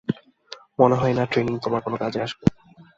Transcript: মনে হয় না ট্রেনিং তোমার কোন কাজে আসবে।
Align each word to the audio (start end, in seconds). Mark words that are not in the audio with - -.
মনে 0.79 0.95
হয় 0.95 1.15
না 1.15 1.23
ট্রেনিং 1.31 1.55
তোমার 1.63 1.81
কোন 1.81 1.93
কাজে 1.97 2.19
আসবে। 2.21 2.45